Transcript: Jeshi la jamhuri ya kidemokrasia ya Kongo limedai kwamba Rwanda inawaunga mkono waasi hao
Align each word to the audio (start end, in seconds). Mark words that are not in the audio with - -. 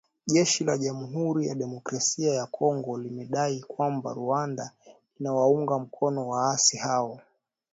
Jeshi 0.27 0.63
la 0.63 0.77
jamhuri 0.77 1.47
ya 1.47 1.53
kidemokrasia 1.55 2.33
ya 2.33 2.45
Kongo 2.45 2.97
limedai 2.97 3.59
kwamba 3.67 4.13
Rwanda 4.13 4.71
inawaunga 5.19 5.79
mkono 5.79 6.27
waasi 6.29 6.77
hao 6.77 7.19